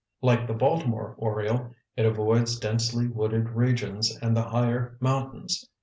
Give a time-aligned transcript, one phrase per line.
[0.23, 5.63] Like the Baltimore Oriole, it avoids densely wooded regions and the higher mountains.